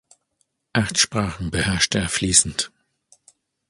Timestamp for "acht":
0.73-0.97